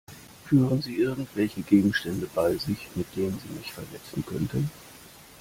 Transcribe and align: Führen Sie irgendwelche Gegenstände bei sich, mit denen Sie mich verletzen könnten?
Führen 0.49 0.81
Sie 0.81 0.95
irgendwelche 0.97 1.61
Gegenstände 1.61 2.27
bei 2.33 2.55
sich, 2.57 2.87
mit 2.95 3.05
denen 3.15 3.39
Sie 3.39 3.53
mich 3.59 3.71
verletzen 3.71 4.25
könnten? 4.25 4.71